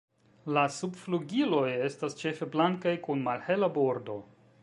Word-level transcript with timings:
La 0.57 0.61
subflugiloj 0.77 1.67
estas 1.89 2.17
ĉefe 2.23 2.49
blankaj 2.57 2.97
kun 3.09 3.23
malhela 3.31 3.73
bordo. 3.79 4.19